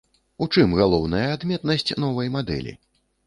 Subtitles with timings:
[0.43, 2.73] У чым галоўная адметнасць новай мадэлі?